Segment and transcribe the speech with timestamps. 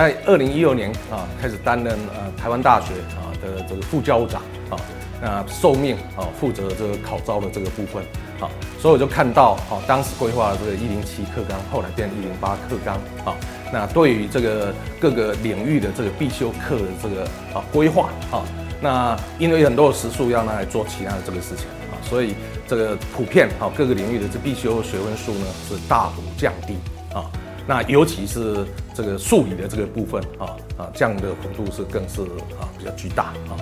[0.00, 4.80] 在二零一六年啊开始担任呃台湾大学啊的这个副校长啊，
[5.20, 8.02] 那受命啊负责这个考招的这个部分
[8.40, 12.94] 啊，所以我就看到啊当时规划的这个一零七课纲，后来变一零八课纲
[13.26, 13.36] 啊，
[13.70, 18.40] 那对于这个各个领域的这个必修课的这个啊规划啊，
[18.80, 22.34] 那因为很多的时数要拿来做其他的这个事情啊，所以
[22.66, 26.78] 这个普遍啊各个领域的这必修学分数呢是大幅降低。
[27.66, 32.22] 那尤其是这个数理的这个部分啊啊，这样的幅度是更是
[32.58, 33.54] 啊比较巨大啊。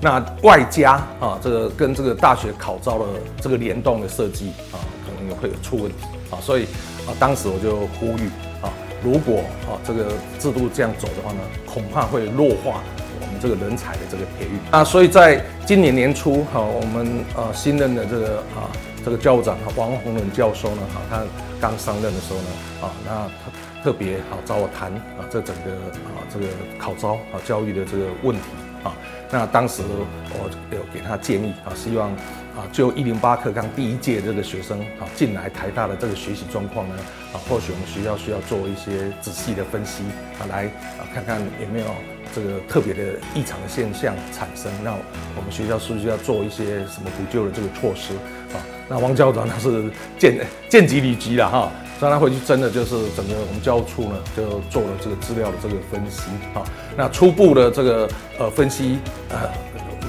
[0.00, 3.04] 那外加啊，这个跟这个大学考招的
[3.40, 6.38] 这个联动的设计啊，可能也会有出问题啊。
[6.40, 6.64] 所以
[7.08, 8.28] 啊，当时我就呼吁
[8.62, 8.70] 啊，
[9.02, 12.82] 如果啊这个制度这样走的话呢，恐怕会弱化
[13.20, 14.84] 我们这个人才的这个培育啊。
[14.84, 18.70] 所以在今年年初哈，我们呃新任的这个啊
[19.04, 21.22] 这个校长王洪伦教授呢，哈他。
[21.58, 22.46] 刚上任的时候呢，
[22.82, 23.45] 啊，那
[23.82, 26.46] 特别好找我谈啊，这整个啊这个
[26.78, 28.42] 考招啊教育的这个问题
[28.82, 28.92] 啊，
[29.30, 29.82] 那当时
[30.30, 32.10] 我有给他建议啊，希望
[32.56, 36.94] 啊就一零八课纲第一届这个学生啊进来台大的这个学习状况呢，
[37.32, 40.02] 啊或许我们学校需要做一些仔细的分析
[40.40, 40.66] 啊，来
[40.98, 41.86] 啊看看有没有
[42.34, 43.02] 这个特别的
[43.34, 44.92] 异常的现象产生，那
[45.36, 48.14] 我们学校是不是要做一些什么补救的这个措施
[48.54, 48.58] 啊？
[48.88, 56.62] 那王校长他是见见机立即了哈，所以他回去真的就是整个我们教务处呢就做了这个资料的这个分析啊。
[56.96, 58.08] 那初步的这个
[58.38, 58.98] 呃分析
[59.30, 59.48] 呃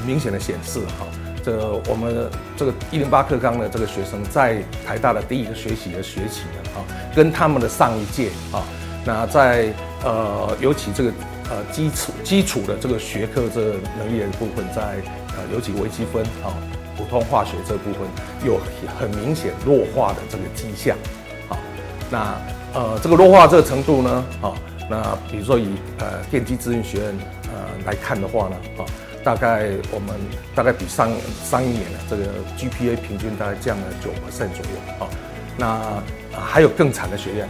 [0.06, 1.06] 明显的显示哈，
[1.44, 6.84] 这我们这个一零八课纲的这个学生在台大的第一个学习的学习呢啊，
[7.16, 8.64] 跟他们的上一届啊，
[9.06, 11.12] 那在呃尤其这个
[11.50, 16.52] 呃基础基础的这个学科这个能力的部分，在呃尤其微积分啊。
[16.98, 18.02] 普通化学这部分
[18.44, 18.60] 有
[19.00, 20.98] 很明显弱化的这个迹象，
[22.10, 22.36] 那
[22.74, 24.56] 呃这个弱化这个程度呢，好，
[24.90, 25.68] 那比如说以
[26.00, 27.16] 呃电机资讯学院
[27.54, 28.86] 呃来看的话呢，啊，
[29.24, 30.16] 大概我们
[30.56, 31.12] 大概比上
[31.44, 32.24] 上一年的这个
[32.58, 35.10] GPA 平均大概降了九 percent 左右，啊，
[35.58, 36.04] 那
[36.40, 37.50] 还有更惨的学院，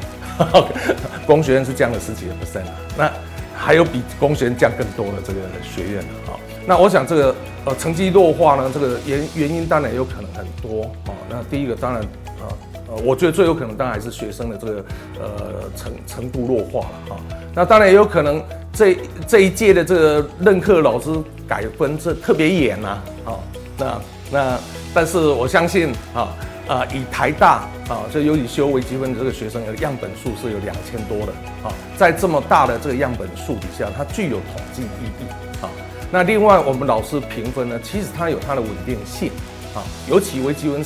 [1.26, 2.66] 工学院是降了十几个 percent，
[2.98, 3.12] 那
[3.56, 7.36] 还有比工学院降更多的这个学院的，啊，那我想这个。
[7.68, 11.12] 呃，成绩弱化呢，这个原原因当然有可能很多啊。
[11.30, 12.02] 那第一个当然，
[12.40, 12.48] 呃
[12.88, 14.86] 呃，我觉得最有可能当然还是学生的这个
[15.20, 15.30] 呃
[15.76, 17.20] 程程度弱化了啊。
[17.54, 21.10] 那当然也有可能这这一届的这个任课老师
[21.48, 22.88] 改分是特别严呐
[23.26, 23.40] 啊。
[23.78, 24.60] 那那
[24.94, 26.30] 但是我相信啊
[26.68, 31.32] 啊，以台大啊，就尤以修微积分的这个学生的样本数是有两千多的
[31.64, 35.70] 啊，在这么大的这个样本数底下，它具有统计意义啊。
[36.12, 39.30] 那另外，我们老师评分呢，其实它有它的稳定性
[39.76, 40.86] 啊，尤其微积分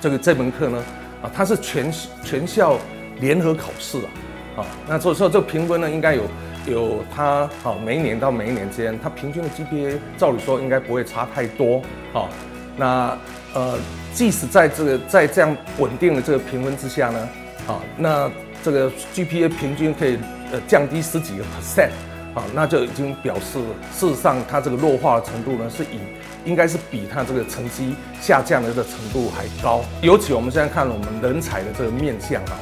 [0.00, 0.82] 这个这门课呢，
[1.22, 1.92] 啊，它是全
[2.24, 2.78] 全校
[3.20, 6.22] 联合考试啊，啊，那所以说这个评分呢，应该有
[6.66, 11.82] 有它啊，每一年到每一年之间，它平均的 GPA 照理说应该不会差太多
[12.12, 12.28] 啊。
[12.76, 13.18] 那
[13.52, 13.78] 呃，
[14.14, 17.28] 即使在这个在这样稳定的这个评分之下呢，
[17.66, 18.30] 啊，那
[18.62, 20.18] 这个 GPA 平均可以
[20.52, 21.90] 呃降低十几个 percent。
[22.34, 23.58] 啊，那就已经表示，
[23.92, 25.98] 事实上它这个弱化的程度呢，是以
[26.44, 29.82] 应该是比它这个成绩下降的这个程度还高。
[30.00, 32.54] 尤其我们现在看我们人才的这个面相啊，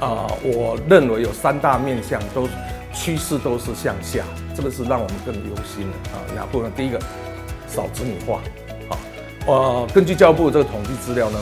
[0.00, 2.46] 啊，我认为有三大面相都
[2.92, 4.22] 趋势都是向下，
[4.54, 6.20] 这个是让我们更忧心的啊。
[6.34, 6.70] 哪部分？
[6.76, 7.00] 第一个，
[7.66, 8.40] 少子女化。
[8.90, 8.98] 啊，
[9.46, 11.38] 呃，根据教育部这个统计资料呢，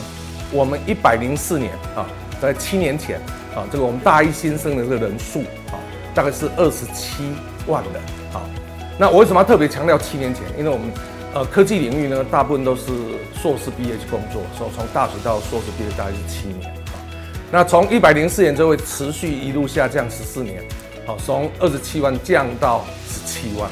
[0.49, 2.07] 我们一百零四年啊，
[2.41, 3.19] 在七年前
[3.53, 5.75] 啊，这个我们大一新生的这个人数啊，
[6.13, 7.33] 大概是二十七。
[7.67, 7.99] 万的，
[8.31, 8.41] 好，
[8.97, 10.43] 那我为什么要特别强调七年前？
[10.57, 10.91] 因为我们，
[11.33, 12.91] 呃，科技领域呢，大部分都是
[13.41, 16.73] 硕士毕业去工作，所以从大学到硕士毕业大概是七年，
[17.51, 20.63] 那从一百零四年就会持续一路下降十四年，
[21.05, 23.69] 好，从二十七万降到十七万，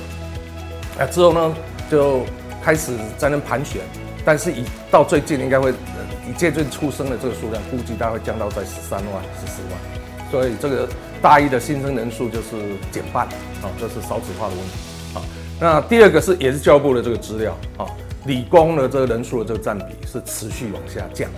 [0.98, 1.56] 那之后呢，
[1.90, 2.26] 就
[2.64, 3.82] 开始在那盘旋，
[4.26, 5.72] 但是以到最近应该会，
[6.28, 10.90] 以最近出生的这个数量，估计大概会降到在十三万、十四万，所以这个。
[11.24, 12.50] 大一的新生人数就是
[12.92, 13.26] 减半，
[13.62, 15.24] 啊，这是少子化的问题，啊，
[15.58, 17.88] 那第二个是也是教育部的这个资料，啊，
[18.26, 21.30] 理工的这个人数的这个占比是持续往下降，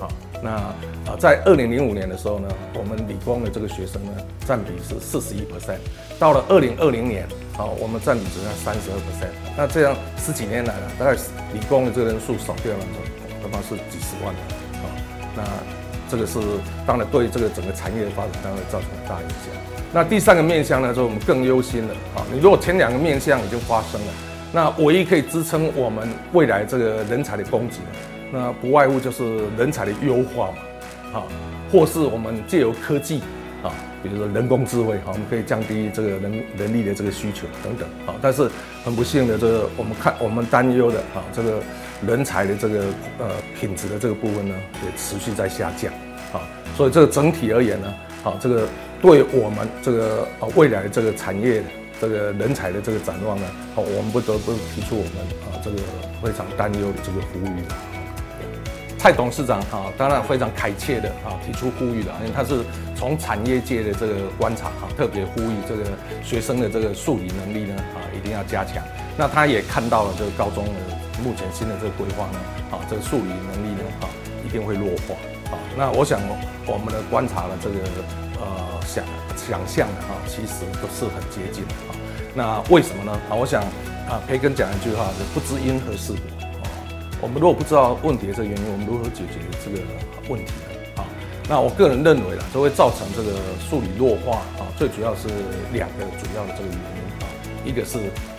[0.00, 0.10] 啊，
[0.42, 4.10] 那啊在二零零五年的时候呢，我们理工的这个学生呢
[4.44, 5.78] 占比是四十一 percent，
[6.18, 7.22] 到了二零二零年，
[7.56, 11.12] 啊，我们占比只剩三十二 percent，那这样十几年来了，大概
[11.54, 12.84] 理工的这个人数少掉了，
[13.40, 14.90] 恐怕是几十万，啊，
[15.36, 15.77] 那。
[16.08, 16.38] 这个是
[16.86, 19.48] 当然对这个整个产业的发展当然造成很大影响。
[19.92, 22.20] 那第三个面向呢，就是我们更忧心了啊！
[22.32, 24.12] 你如果前两个面向已经发生了，
[24.52, 27.76] 那唯一可以支撑我们未来这个人才的供给，
[28.30, 31.22] 那不外乎就是人才的优化嘛，啊，
[31.72, 33.22] 或是我们借由科技
[33.62, 33.72] 啊，
[34.02, 38.14] 比如说人工智慧哈，我们可以降低这个人人力的这个需求等等啊。
[38.20, 38.50] 但是
[38.84, 41.62] 很不幸的，这个我们看我们担忧的啊，这个
[42.06, 42.84] 人才的这个
[43.18, 44.54] 呃品质的这个部分呢，
[44.84, 45.92] 也持续在下降
[46.32, 46.40] 啊。
[46.76, 48.68] 所以这个整体而言呢，啊，这个
[49.02, 51.62] 对我们这个啊未来这个产业
[52.00, 55.12] 这个人才的这个展望呢，好，我们不得不提出我们
[55.44, 55.76] 啊这个
[56.22, 57.64] 非常担忧的这个呼吁。
[58.98, 62.64] 蔡董事长哈，当然非常恳切的啊提出呼吁的，因为他是
[62.96, 65.84] 从产业界的这个观察哈，特别呼吁这个
[66.24, 68.82] 学生的这个数理能力呢啊一定要加强。
[69.16, 70.72] 那他也看到了这个高中的
[71.22, 72.38] 目前新的这个规划呢，
[72.70, 74.08] 啊这个数理能力呢啊
[74.46, 75.14] 一定会弱化
[75.50, 75.58] 啊。
[75.76, 76.20] 那我想
[76.66, 77.76] 我们的观察的这个
[78.40, 79.04] 呃想
[79.36, 81.94] 想象的哈，其实都是很接近的啊。
[82.34, 83.12] 那为什么呢？
[83.28, 83.62] 啊，我想
[84.08, 86.20] 啊培根讲一句话是不知因何事果。
[87.20, 89.82] 我们如果不知道问题的这个原因，我们如何解决这个
[90.28, 91.02] 问题呢？
[91.02, 91.04] 啊，
[91.48, 93.34] 那我个人认为啦，都会造成这个
[93.68, 95.26] 数理弱化啊，最主要是
[95.72, 97.26] 两个主要的这个原因啊，
[97.64, 97.98] 一个是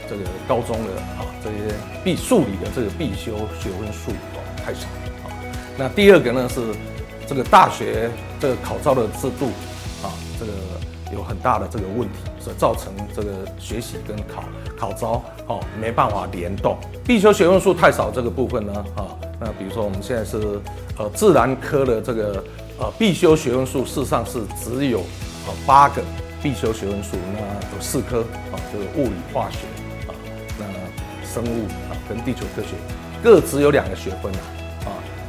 [0.10, 4.88] 这个高中的啊这些必数理的这个必修学分数啊太少
[5.24, 5.30] 啊，
[5.78, 6.62] 那第二个呢是
[7.28, 8.10] 这个大学
[8.40, 9.48] 这个考招的制度
[10.04, 10.10] 啊
[10.40, 10.52] 这个
[11.16, 12.16] 有很大的这个问题。
[12.42, 14.46] 所造成这个学习跟考
[14.78, 19.12] 考招哦没办法联动，必修学分数太少这个部分呢啊，
[19.42, 20.58] 那比如说我们现在是
[20.98, 22.42] 呃自然科的这个
[22.80, 25.00] 呃必修学分数，事实上是只有
[25.48, 26.02] 呃八个
[26.42, 27.42] 必修学分数，那
[27.76, 28.22] 有四科
[28.54, 29.58] 啊，这个物理化学，
[31.44, 32.69] 生物啊跟地球科学
[33.24, 34.39] 各只有两个学分啊。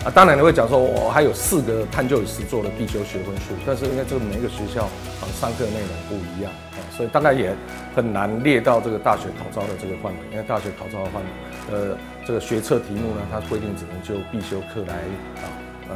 [0.03, 7.55] 啊，当然你会讲说，我还有四个探究与实作的必修学分数，但是因为这个每个学校啊上课内容不一样啊，所以大概也
[7.95, 10.19] 很难列到这个大学考招的这个范围。
[10.33, 11.29] 因为大学考招的范围，
[11.71, 14.95] 呃，这个学测题目呢，它规定只能就必修课来
[15.37, 15.45] 啊
[15.91, 15.93] 啊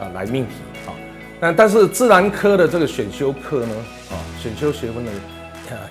[0.00, 0.54] 啊来命题
[0.84, 0.90] 啊。
[1.38, 3.76] 但但是自然科的这个选修课呢，
[4.10, 5.12] 啊，选修学分呢，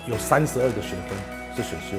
[0.06, 1.16] 有三十二个学分
[1.56, 1.96] 是选修，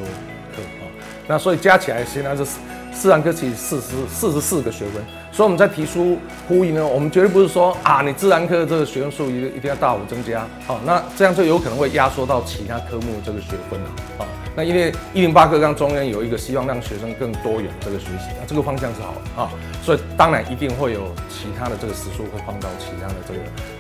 [1.28, 2.46] 那所以加起来现在是
[2.94, 5.04] 自然科其实四十四十四个学分。
[5.32, 14.26] 所以我们在提出呼吁呢，我们绝对不是说啊，你自然科这个学分数一一定要大幅增加，好，那这样就有可能会压缩到其他科目这个学分了，啊，
[14.56, 19.52] 那因为一零八课纲中央有一个希望让学生更多元这个学习，那这个方向是好的啊，
[19.84, 23.40] 所以当然一定会有其他的这个时数会放到其他的这个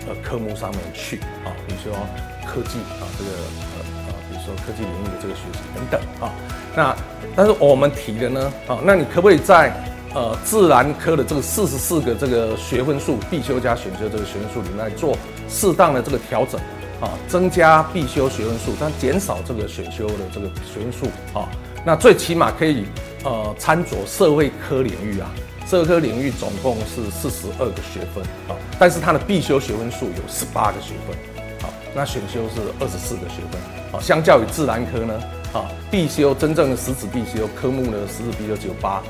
[0.10, 2.00] 呃科目上面去啊，比如说
[2.46, 3.32] 科技啊，这个
[4.06, 4.07] 呃，
[4.48, 6.32] 说科技领域的这个学习等等啊，
[6.76, 6.96] 那
[7.36, 9.74] 但是我们提的呢，啊，那你可不可以在
[10.16, 15.16] 呃，自然科的这个四十四个这个学分数必修加选修这个学分数里面来做
[15.50, 16.60] 适当的这个调整
[17.02, 21.06] 啊，增加必修学分数，但减少这个选修的这个学分数
[21.38, 21.48] 啊，
[21.86, 22.86] 那最起码可以
[23.26, 25.30] 呃参照社会科领域啊，
[25.68, 31.37] 社会科领域总共是四十二个学分啊，但是它的必修学分数有十八个学分，
[31.96, 33.60] 那选修是二十四个学分，
[33.92, 35.14] 好，相较于自然科呢，
[35.54, 39.02] 啊，必修真正的实质必修科目呢，实质必修只有八。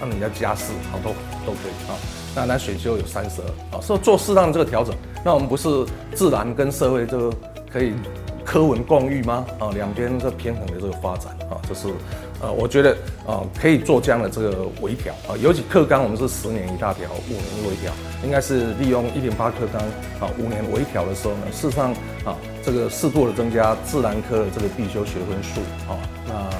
[0.00, 1.14] 那你要加四，好多
[1.46, 1.94] 都可以啊。
[2.34, 4.92] 那那选修有三十二啊，所以做适当的这个调整。
[5.24, 7.32] 那我们不是自然跟社会这个
[7.70, 7.92] 可以
[8.44, 9.46] 科文共育吗？
[9.60, 11.86] 啊，两边这平衡的这个发展啊，这是
[12.42, 12.90] 呃，我觉得
[13.26, 15.38] 啊可以做这样的这个微调啊。
[15.40, 17.92] 尤其课纲我们是十年一大调，五年微调，
[18.24, 19.80] 应该是利用一点八课纲
[20.20, 21.92] 啊，五年微调的时候呢，事实上
[22.24, 25.96] 啊，这个适度的增加自然科的这个必修学分数啊，
[26.26, 26.52] 那啊。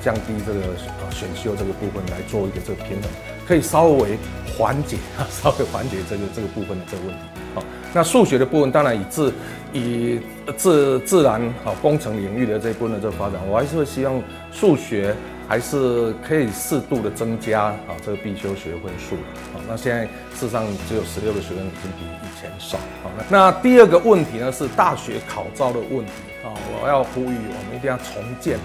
[0.00, 3.10] 降低这个啊选修这个部分来做一个这个平衡，
[3.46, 4.16] 可以稍微
[4.56, 7.39] 缓解啊， 稍微缓解这个这个部分的这个问题。
[7.54, 9.32] 好，那数学的部分当然以自
[9.72, 10.20] 以
[10.56, 15.14] 自自然好工程领域的这一部分的这个发展，我还是会希望数学
[15.48, 19.16] 还是可以适度的增加啊这个必修学分数。
[19.52, 20.04] 好，那现在
[20.34, 22.78] 事实上只有十六个学分，已经比以前少。
[23.02, 26.12] 好，那第二个问题呢是大学考招的问题
[26.44, 26.50] 啊，
[26.82, 28.58] 我要呼吁我们一定要重建。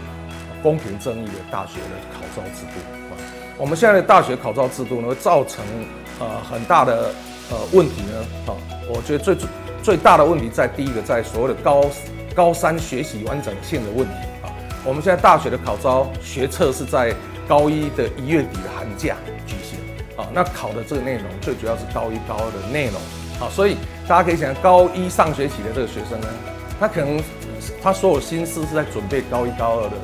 [0.63, 2.79] 公平正义的大学的考招制度
[3.11, 3.13] 啊，
[3.55, 5.63] 我们现在的大学考招制度呢，会造成
[6.19, 7.11] 呃很大的
[7.51, 9.37] 呃问题呢啊，我觉得最
[9.83, 11.85] 最大的问题在第一个，在所谓的高
[12.35, 14.13] 高三学习完整性的问题
[14.43, 14.51] 啊，
[14.83, 17.13] 我们现在大学的考招学测是在
[17.47, 19.15] 高一的一月底的寒假
[19.45, 19.79] 举行
[20.17, 22.95] 啊，那考的这个内容最主要是高一高二的内容
[23.39, 23.77] 啊，所以
[24.07, 26.27] 大家可以想，高一上学期的这个学生呢，
[26.79, 27.21] 他可能
[27.81, 29.95] 他所有心思是在准备高一高二的。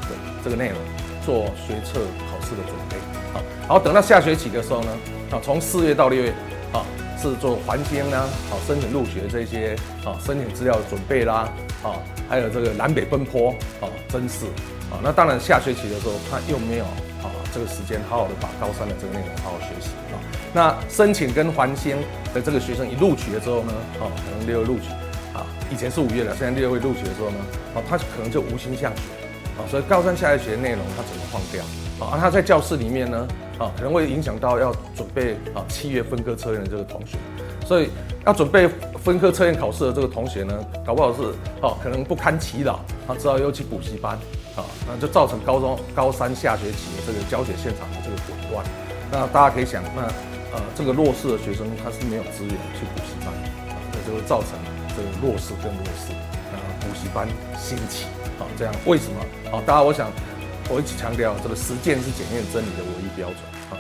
[0.44, 0.78] 这个内容
[1.24, 2.98] 做学测考试的准备
[3.32, 4.90] 啊，然后等到下学期的时候呢，
[5.30, 6.34] 啊，从四月到六月
[6.74, 6.82] 啊，
[7.22, 11.48] 是做环境呢，好，申请入学这些啊，申请资料准备啦，
[11.84, 14.46] 啊，还有这个南北奔波啊，真是
[14.90, 16.86] 啊，那当然下学期的时候他又没有
[17.22, 20.18] 啊这个时间好好的把高三的这个内容好好学习啊，
[20.52, 21.98] 那申请跟环星
[22.34, 24.90] 的这个学生一录取了之后呢，啊，可能六月录取
[25.38, 27.38] 啊，以前是五月的，现在六月会录取的时候呢，
[27.76, 29.02] 啊，他可能就无心向学，
[29.58, 31.64] 啊，所以高三下学期的内容他怎么放掉？
[32.04, 33.28] 啊，他在教室里面呢，
[33.62, 37.16] 啊，可能会影响到要准备啊七月分科测验的这个同学，
[37.64, 37.90] 所以
[38.26, 41.22] 要准备分科测验考试的这个同学呢，搞不好是
[41.62, 44.18] 哦，可能不堪其扰，他知道又去补习班，
[44.56, 48.66] 啊，那就造成高中高三下学期这个教学现场的这个混乱。
[49.12, 50.02] 那大家可以想，那
[50.58, 53.30] 呃这个弱势的学生他是没有资源去补习班，
[53.70, 54.58] 啊，那就会造成
[54.98, 56.14] 这个弱势更弱势，
[56.50, 57.28] 啊，补习班
[57.60, 58.08] 兴起，
[58.40, 59.56] 啊，这样为什么？
[59.56, 60.10] 啊，大家我想。
[60.74, 63.38] 我一直强调，这个实践是检验真理的唯一标准
[63.72, 63.76] 啊！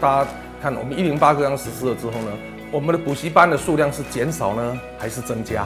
[0.00, 0.30] 大家
[0.60, 2.32] 看，我们一零八课纲实施了之后呢，
[2.72, 5.62] 我们的补习班的数量是减少呢，还是增加？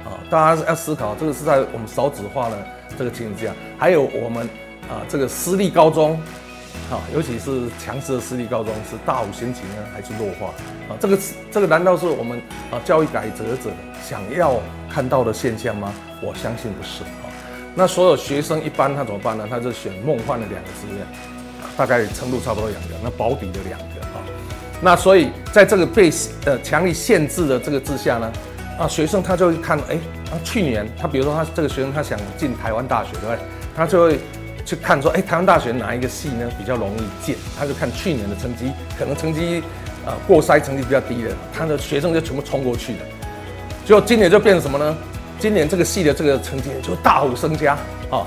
[0.00, 2.56] 啊，大家要思考，这个是在我们少子化呢
[2.96, 4.48] 这个情形下，还有我们
[4.88, 6.18] 啊这个私立高中，
[6.90, 10.46] 啊，尤其是强势的私立高中是大幅兴起呢，还是弱化？
[10.88, 11.18] 啊，这个
[11.50, 12.40] 这个难道是我们
[12.70, 13.70] 啊教育改革者
[14.02, 15.92] 想要看到的现象吗？
[16.22, 17.28] 我相信不是啊。
[17.74, 19.46] 那所有学生一般他怎么办呢？
[19.48, 21.06] 他就选梦幻的两个志愿，
[21.76, 24.20] 大概程度差不多两个，那保底的两个啊。
[24.80, 26.10] 那所以在这个被
[26.46, 28.32] 呃强力限制的这个之下呢，
[28.78, 29.94] 啊学生他就会看，哎，
[30.32, 33.38] 啊去年他比如说他这个学生他想进台湾大学，对不对？
[33.76, 34.18] 他就会
[34.64, 37.36] 去看说，哎，台湾大学哪一个系呢比较容易进？
[37.58, 39.62] 他就看去年的成绩，可能成绩
[40.04, 42.98] 啊过筛成绩比较低的，他的学生就全部冲过去了。
[43.86, 44.96] 结果今年就变成什么呢？
[45.40, 47.72] 今年这个系的这个成绩就大幅增加
[48.10, 48.26] 啊！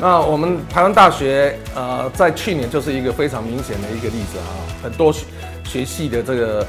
[0.00, 4.50] 那我们台湾大学呃，在去年就是一个非常明显的一个例子啊，
[4.82, 5.26] 很多学
[5.62, 6.66] 学系的这个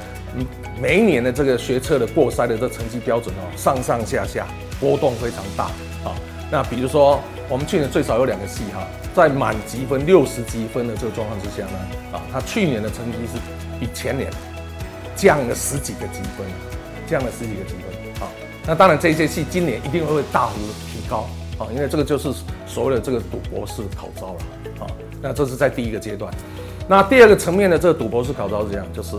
[0.81, 4.45] 每一年的这个学测的过筛的这成绩标准哦，上上下下
[4.81, 5.63] 波动非常大
[6.03, 6.13] 啊。
[6.51, 8.85] 那比如说我们去年最少有两个系哈，
[9.15, 11.79] 在满积分六十积分的这个状况之下呢，
[12.11, 13.39] 啊，他去年的成绩是
[13.79, 14.29] 比前年
[15.15, 16.45] 降了十几个积分，
[17.07, 17.94] 降了十几个积分。
[18.67, 20.55] 那当然，这一届系今年一定会大幅
[20.91, 21.27] 提高
[21.60, 22.34] 啊，因为这个就是
[22.65, 24.39] 所谓的这个赌博式考招了
[24.79, 24.88] 啊。
[25.22, 26.34] 那这是在第一个阶段。
[26.88, 29.15] 那第二个层面的这个赌博式考招是这样，就是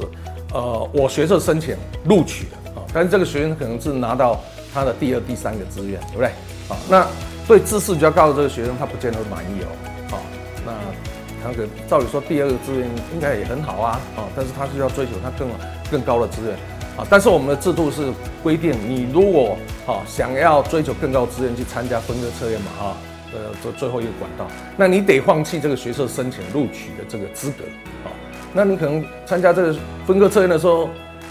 [0.52, 4.40] 呃，我学测申请录取了啊，但是这个学生可能是拿到
[4.74, 6.26] 他的第二、第三个志愿，对不对？
[6.68, 7.06] 啊，那
[7.46, 10.16] 对知识比较高的这个学生，他不见得满意哦。
[10.16, 10.18] 啊，
[10.64, 10.72] 那
[11.42, 15.48] 他可照理说第二个志愿应该也很好啊，啊，但是他是要追求他更
[15.90, 16.56] 更高的志愿。
[16.96, 18.10] 啊，但是我们的制度是
[18.42, 22.96] 规定，你如果啊想要追求更高资源去参加分科测验嘛，啊，
[23.34, 24.46] 呃，这最后一个管道，
[24.78, 27.64] 那你得放弃这个学社申请录取的这个资格，
[28.04, 28.08] 啊，
[28.54, 29.76] 那你可能参加这个
[30.06, 30.88] 分科测验的时候，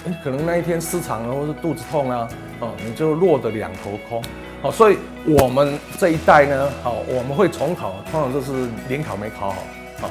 [0.08, 2.30] 哎，可能那一天失常了，或是肚子痛啊，
[2.60, 4.22] 哦，你就落得两头空，
[4.62, 9.56] 好，所以我们这一代呢，好，我们会重考，通常就是联考没考好，
[10.02, 10.10] 好，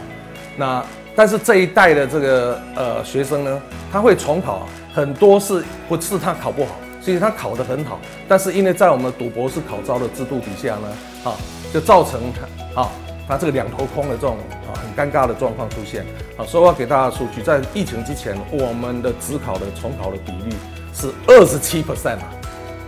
[0.57, 0.85] 那
[1.15, 4.67] 但是这一代的这个呃学生呢，他会重考。
[4.95, 7.99] 很多是不是他考不好，其实他考得很好，
[8.29, 10.89] 但是因为在我们赌博式考招的制度底下呢，
[11.25, 11.35] 啊，
[11.73, 12.89] 就造成他啊，
[13.27, 16.07] 他这个两头空的这种啊很尴尬的状况出现。
[16.37, 20.55] 啊，所以我要给大家数据，在疫情之前，我们的只考的重考的比率
[20.95, 22.31] 是二十七 percent 啊，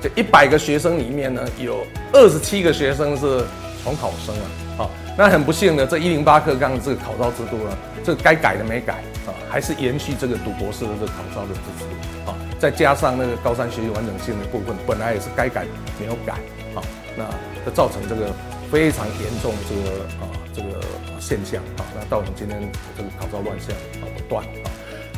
[0.00, 3.44] 这一百个学生里面呢，有二十七个学生是
[3.82, 4.46] 重考生啊。
[4.78, 8.94] 好，那很不幸的，这一零八课纲这个考招制度呢，这该改的没改
[9.26, 12.34] 啊，还是延续这个赌博式的这个考招的制度。
[12.58, 15.64] 再加上那个高三学习完整性的部分，本来也是该改
[15.98, 16.34] 没有改，
[16.75, 16.84] 啊，
[17.16, 17.25] 那
[17.64, 18.34] 就造成这个
[18.70, 20.86] 非常严重的这个啊这个
[21.18, 24.68] 现象啊，那造成今天这个考招乱象啊不断啊。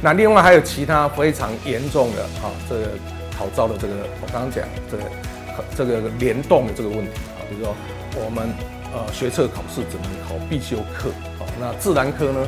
[0.00, 2.90] 那另外还有其他非常严重的啊这个
[3.36, 5.02] 考招的这个，我刚刚讲这个
[5.76, 7.74] 这个联动的这个问题啊，比如说
[8.24, 8.48] 我们
[8.94, 11.08] 呃学测考试只能考必修课
[11.40, 12.46] 啊，那自然科呢？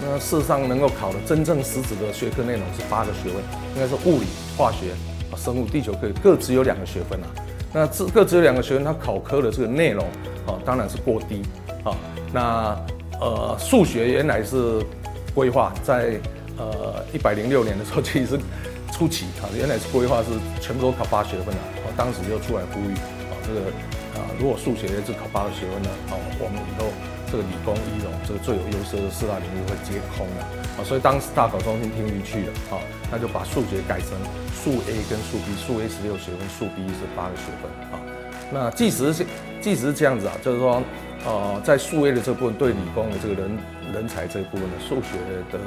[0.00, 3.34] 那事实上，能够考的真正实质的学科内容是八个学位，
[3.74, 4.26] 应该是物理、
[4.56, 4.94] 化学、
[5.36, 7.26] 生物、地球科各只有两个学分啊。
[7.72, 10.04] 那这各只有两个学分，它考科的这个内容
[10.46, 11.42] 啊，当然是过低
[11.82, 11.96] 啊。
[12.32, 12.80] 那
[13.20, 14.80] 呃，数学原来是
[15.34, 16.14] 规划在
[16.56, 18.38] 呃一百零六年的时候，其实
[18.92, 20.28] 初期啊，原来是规划是
[20.60, 21.60] 全部都考八学分的。
[21.82, 23.60] 啊，当时就出来呼吁啊，这个
[24.14, 26.86] 啊，如果数学只考八个学分呢，啊，我们以后。
[27.30, 30.46] 这个理工、医农这个最有优势的四大领域会接空了
[30.78, 32.80] 啊，所以当时大考中心听进去了啊，
[33.10, 34.16] 那就把数学改成
[34.52, 38.00] 数 A 跟数 B，数 A 十六学分，数 B 是八个学分啊。
[38.50, 39.26] 那即使是
[39.60, 40.82] 即使是这样子啊，就是说
[41.26, 43.58] 呃，在数 A 的这部分对理工的这个人
[43.92, 45.18] 人才这一部分的数学
[45.52, 45.58] 的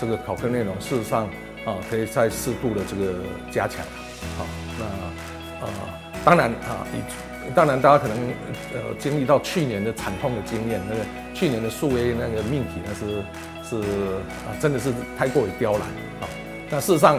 [0.00, 1.26] 这个考科内容，事实上
[1.64, 3.14] 啊，可以再适度的这个
[3.50, 3.80] 加强
[4.38, 4.46] 啊。
[4.78, 5.72] 那呃，
[6.24, 7.02] 当然啊，以
[7.54, 8.16] 当然，大家可能
[8.74, 11.00] 呃经历到去年的惨痛的经验，那个
[11.34, 13.22] 去年的数 A 那个命题呢是
[13.68, 13.82] 是
[14.46, 15.82] 啊，真的是太过于刁难
[16.20, 16.28] 啊。
[16.70, 17.18] 那事实上，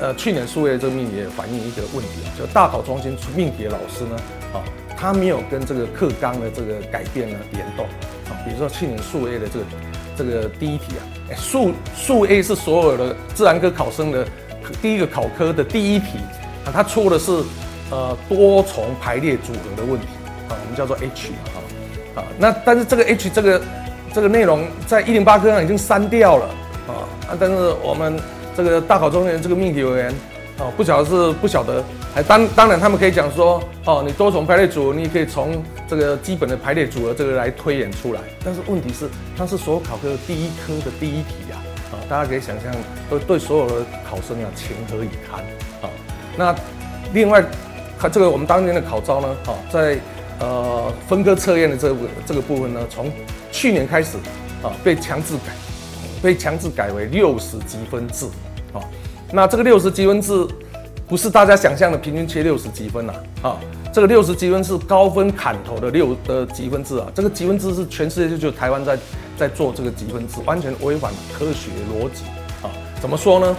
[0.00, 4.16] 呃，去年数 A 这个命题也反映一个问题啊，就大考中心出命题的老师呢，
[4.54, 4.64] 啊，
[4.96, 7.84] 他没有跟这个课纲的这个改变呢联动
[8.26, 8.36] 啊。
[8.44, 9.64] 比如说去年数 A 的这个
[10.16, 14.26] 这个第一题啊，数数 A 是所有的自然科考生的
[14.80, 16.18] 第一个考科的第一题
[16.64, 17.42] 啊，他出的是
[17.90, 20.06] 呃多重排列组合的问题
[20.48, 21.58] 啊，我们叫做 H 啊
[22.16, 23.62] 啊，那但是这个 H 这个
[24.12, 26.46] 这个内容在一零八课上已经删掉了
[26.88, 26.92] 啊
[27.28, 28.18] 啊，但是我们。
[28.58, 30.12] 这个大考中心这个命题委员，
[30.58, 31.80] 啊，不晓得是不晓得，
[32.12, 38.20] 还当当然他们可以讲说，哦，你多重排列组合，你可以从这个基本的排列组合这个来推演出来。
[38.44, 41.56] 但是问题是，它是所有考科的第一科的第一题呀，
[41.92, 42.74] 啊，大家可以想象，
[43.08, 43.74] 对对所有的
[44.10, 45.38] 考生啊，情何以堪
[45.80, 45.86] 啊？
[46.36, 46.52] 那
[47.12, 47.40] 另外，
[47.98, 49.98] 看这个我们当年的考招呢，啊，在
[50.38, 53.10] 呃分割测验的这个这个部分呢，从
[53.50, 54.16] 去年开始
[54.62, 55.52] 啊，被强制改，
[56.22, 58.26] 被强制改为六十积分制。
[58.72, 58.80] 啊，
[59.32, 60.46] 那这个六十积分制
[61.08, 63.56] 不是大家想象的平均切六十积分呐，啊，
[63.92, 68.98] 这个六十积分是高分砍头的六的积分制啊，这个积分制是全世界就就台湾在
[69.36, 72.24] 在做这个积分制，完全违反科学逻辑
[72.62, 73.56] 啊，怎么说呢？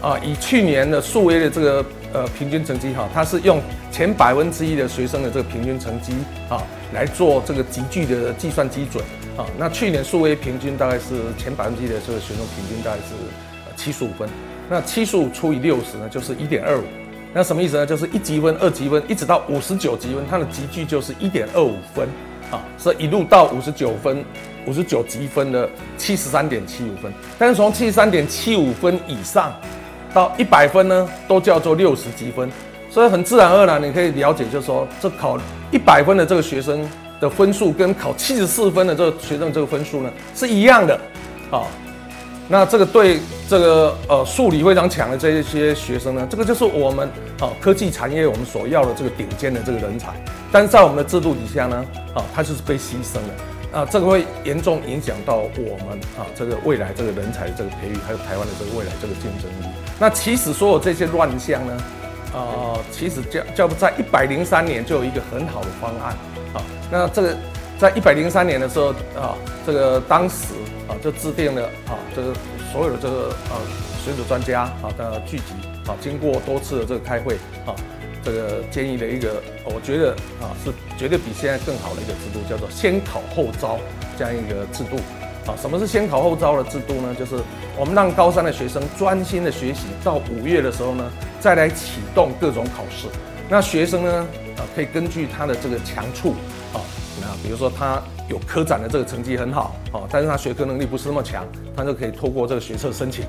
[0.00, 6.12] 啊，以去年的数位的这个呃平均成绩哈，它是用前百分之一的学生的这个平均成绩
[6.48, 9.02] 啊来做这个集聚的计算基准
[9.36, 13.14] 啊，那去年数 A 平均大概是前百分之一的这个学生平均大概是
[13.76, 14.28] 七十五分。
[14.70, 16.84] 那七十五除以六十呢，就是一点二五。
[17.34, 17.86] 那什么意思呢？
[17.86, 22.06] 就是一级分、二级分，一直到五十九级分，它的积聚就是一点二五分
[22.50, 22.62] 啊。
[22.76, 24.22] 所以一路到五十九分、
[24.66, 27.10] 五十九积分的七十三点七五分。
[27.38, 29.54] 但是从七十三点七五分以上
[30.12, 32.50] 到一百分呢，都叫做六十积分。
[32.90, 35.38] 所以很自然而然，你可以了解，就是说，这考
[35.70, 36.86] 一百分的这个学生
[37.18, 41.00] 的分数，跟考七十四分的这个学生这个分数呢，是一样的
[41.50, 41.64] 啊。
[42.48, 47.08] 那这个对这个呃数理非常强的这一些学生呢，这个就是我们
[47.40, 50.12] 啊科技产业我们所要的这个顶尖的这个人才，
[50.50, 51.82] 但是在我们的制度底下呢，
[52.14, 59.72] 啊他就是被牺牲的，啊这个会严重影响到我们啊这个未来这个人才的这个培育，还有台湾的这个未来这个竞争力。
[60.02, 61.72] 那其实所有这些乱象呢，
[62.34, 66.16] 啊其实叫叫在一百零三年就有一个很好的方案，
[66.52, 66.58] 啊
[66.90, 67.36] 那这个。
[67.78, 69.34] 在一百零三年的时候啊，
[69.66, 70.54] 这个当时
[70.86, 72.32] 啊就制定了啊，这个
[72.70, 73.56] 所有的这个呃
[74.04, 75.46] 水土专家啊的聚集
[75.88, 77.34] 啊，经过多次的这个开会
[77.66, 77.74] 啊，
[78.24, 83.80] 这个建议的一个，我觉得啊是绝对比现在更好的一个制度，叫做先考后招
[84.16, 84.96] 这样一个制度
[85.46, 85.54] 啊。
[85.60, 87.14] 什么是先考后招的制度呢？
[87.18, 87.36] 就是
[87.78, 93.08] 我们让高三的学生专心的学习，到五月的时候呢，再来启动各种考试。
[93.48, 94.26] 那学生呢
[94.56, 96.30] 啊，可以根据他的这个强处
[96.72, 96.80] 啊。
[97.20, 103.24] 那比如说他有科展的这个成绩很好哦，但是他学科能力不是那么强，他就可以透过这个学测申请。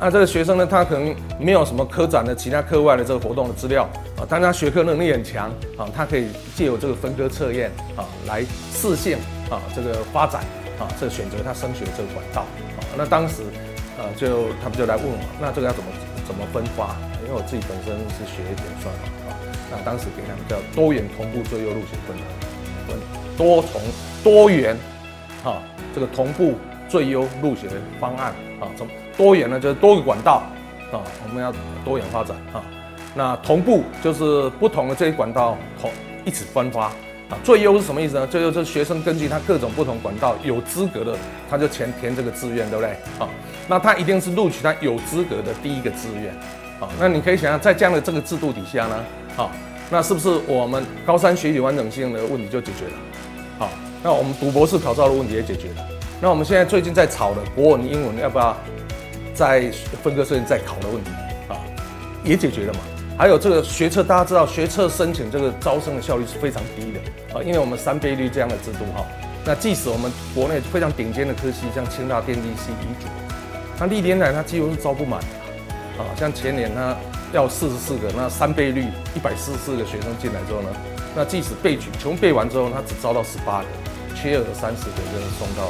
[0.00, 3.82] 那这个学生呢，他可能没有什么科展的其他课外的这个活动的资料
[4.16, 9.18] 啊，但他学科能力很强啊，他可以借由这个分科测验啊来试性
[9.50, 10.42] 啊这个发展
[10.78, 12.42] 啊，这选择他升学这个管道
[12.76, 12.80] 啊。
[12.96, 13.42] 那当时
[13.98, 15.90] 呃就他们就来问我，那这个要怎么
[16.26, 16.96] 怎么分发？
[17.22, 19.36] 因为我自己本身是学一点算嘛啊，
[19.70, 22.16] 那当时给他们叫多元同步最优入学分
[22.86, 22.96] 分。
[23.36, 23.80] 多重
[24.24, 24.76] 多元，
[25.44, 25.62] 哈，
[25.94, 26.54] 这个同步
[26.88, 30.42] 最优入学的方案啊，从多元呢就是多个管道
[30.90, 31.52] 啊，我们要
[31.84, 32.64] 多元发展啊。
[33.14, 35.90] 那同步就是不同的这些管道同
[36.24, 36.92] 一起分发
[37.30, 37.38] 啊。
[37.42, 38.26] 最优是什么意思呢？
[38.26, 41.16] 最优就是学生根据他各种不同管道有资格的，
[41.48, 42.90] 他就填填这个志愿，对不对？
[43.18, 43.28] 啊，
[43.68, 46.32] 那他一定是录取他有资格的第一个志愿
[46.80, 46.88] 啊。
[46.98, 49.04] 那你可以想象，在这样的这个制度底下呢，
[49.36, 49.50] 啊，
[49.90, 52.92] 那是不是我们高三学习完整性的问题就解决了？
[53.58, 53.70] 好，
[54.02, 55.86] 那我们读博士考照的问题也解决了。
[56.20, 58.56] 那我们现在最近在炒的国文、英文要不要
[59.34, 59.70] 在
[60.02, 61.10] 分科设计再考的问题
[61.48, 61.54] 啊，
[62.24, 62.80] 也解决了嘛？
[63.18, 69.04] 还有这个学测，大家知道学测申请这个招生的效率是非常低的啊，因为我们三倍率这样的制度哈。
[69.44, 73.08] 那即使我们国内非常顶尖的科系，像清大电机系遗嘱，
[73.76, 76.06] 那历年来它几乎是招不满的啊。
[76.16, 76.96] 像前年它
[77.32, 78.84] 要四十四个，那三倍率
[79.16, 80.68] 一百四十四个学生进来之后呢？
[81.16, 83.66] 那即使备举全部备完之后，他只招到十八个，
[84.14, 85.64] 缺额三十个人送到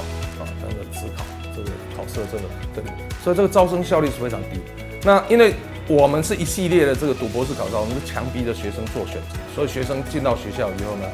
[0.45, 1.25] 啊那个职考
[1.57, 2.45] 这个考试这个
[2.77, 2.89] 这里，
[3.25, 4.61] 所以这个招生效率是非常低。
[5.03, 5.55] 那因为
[5.89, 11.07] 我们是一系列的这个读博士考招，我们是强逼着学生做选择，所以学生进到学校以后呢，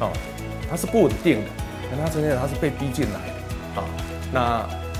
[0.00, 0.12] 啊，
[0.68, 1.48] 他是不稳定的，
[1.96, 3.84] 他真的他是被逼进来的啊。
[4.30, 4.40] 那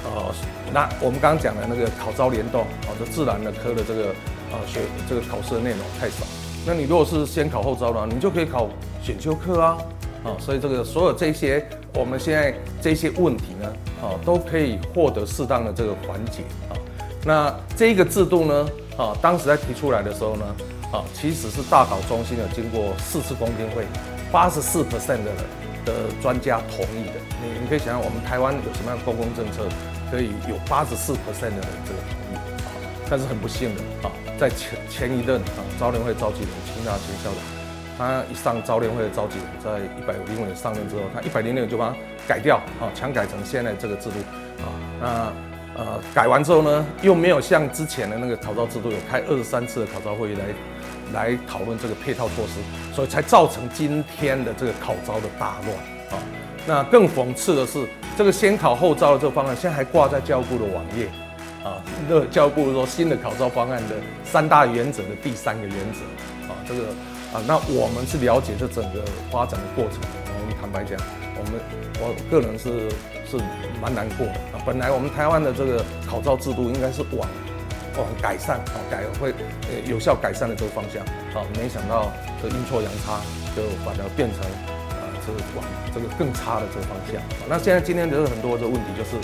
[0.03, 0.35] 呃，
[0.73, 4.09] 那我们刚刚讲的那个考招联动，啊，这自然的科的这个
[4.51, 6.25] 啊学这个考试的内容太少。
[6.67, 8.71] 那你如果是先考后招的话，你就可以考
[9.03, 9.77] 选修课啊，
[10.25, 11.63] 啊，所以这个所有这些
[11.93, 13.69] 我们现在这些问题呢，
[14.01, 16.73] 啊，都可以获得适当的这个缓解啊。
[17.27, 18.67] 那这一个制度呢，
[18.99, 20.45] 啊，当时在提出来的时候呢，
[20.93, 23.87] 啊，其实是大考中心有经过四次公听会，
[24.33, 25.31] 八十四 percent 的
[25.87, 27.15] 的专家同意的。
[27.41, 29.63] 你你可以想想，我们台湾有什么样公共政策，
[30.11, 32.43] 可以有八十四 percent 的这个同意啊？
[33.09, 37.39] 但是很不幸的啊，在前前一任啊，招联会召集人清大前校长，
[37.97, 44.19] 他一上招联会的召集人，在一百零五年上任之后，他一百零六就把它改掉啊，强改成现在这个制度
[44.59, 44.67] 啊，
[45.01, 45.48] 那。
[45.79, 52.59] 呃，改完之后呢，又没有像之前的那个考招制度有开二十三次的考招会议来来讨论这个配套措施，
[52.93, 55.77] 所以才造成今天的这个考招的大乱
[56.11, 56.19] 啊。
[56.67, 57.87] 那更讽刺的是，
[58.17, 61.07] 这个先考后招的这个方案，现在还挂在教育部的网页
[61.63, 61.81] 啊。
[62.09, 66.83] 这教育部说新的考招方案的三大原则的第三个原则啊，这个
[67.33, 70.99] 啊，那我们是了解这整个发展的过程，我们坦白讲，
[71.37, 71.61] 我们
[72.01, 72.89] 我个人是。
[73.31, 73.37] 是
[73.81, 74.57] 蛮难过的啊！
[74.65, 77.29] 本来我们台湾的这个考照制度应该是往
[77.99, 79.31] 往改善啊，改会
[79.69, 81.05] 呃有效改善的这个方向
[81.37, 82.11] 啊，没想到
[82.43, 83.21] 这阴错阳差，
[83.55, 84.41] 就反而变成
[84.91, 85.65] 呃是往
[85.95, 87.21] 这个更差的这个方向。
[87.49, 89.17] 那现在今天就是很多的问题，就是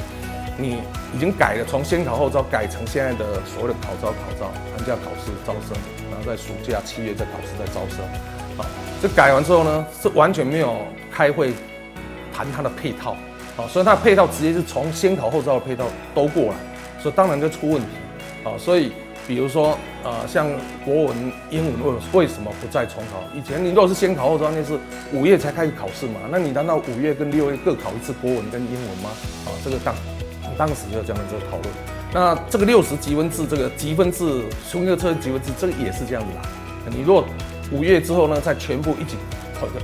[0.59, 0.79] 你
[1.15, 5.73] 已经改了，从先考后招改成现在的所谓的考招考招，寒假考试招生，
[6.11, 8.05] 然后在暑假七月再考试再招生
[8.59, 8.69] 啊。
[9.01, 11.55] 这改完之后呢，是完全没有开会
[12.33, 13.17] 谈它的配套。
[13.57, 16.55] 好，所以它的配套直接是从先考后招的配套都过来，
[17.01, 17.89] 所以当然就出问题。
[18.43, 18.93] 好，所以
[19.29, 20.47] 比如说，呃，像
[20.85, 23.23] 国文、英文为为什么不再重考？
[23.33, 24.79] 以前你如果是先考后招，那是
[25.13, 26.21] 五月才开始考试嘛？
[26.31, 29.11] 那你难道五月跟六月各考一次国文跟英文吗？
[29.47, 29.95] 啊，这个当
[30.59, 31.71] 当时就这样的一个讨论。
[32.13, 36.43] 那这个六十积分制，这个积分制，冲个测积分制，这个也是这样子啦。
[36.91, 37.25] 你若
[37.73, 39.17] 五月之后呢，再全部一起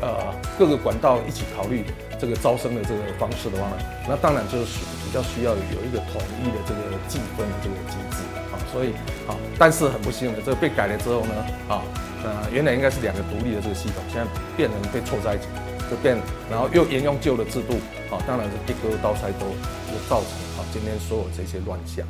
[0.00, 1.84] 呃，各个管道一起考虑。
[2.20, 8.20] 这个招生的这个方式的话呢，那当然就是比较需要有一个统一的这个计分的这个机制
[8.52, 8.92] 啊，所以
[9.26, 11.32] 啊，但是很不幸的，这个被改了之后呢，
[11.66, 11.80] 啊，
[12.22, 15.46] 呃，原来应该是两个独立的这个系统，现在变成被错在一起，
[15.90, 16.14] 就变，
[16.50, 17.80] 然后又沿用旧的制度，
[18.12, 19.48] 啊，当然是一割刀菜都
[19.88, 20.28] 就造成
[20.60, 22.04] 啊今天所有这些乱象。